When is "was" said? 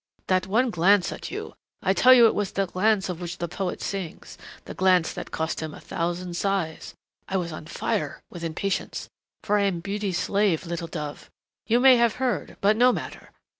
2.33-2.53, 7.37-7.51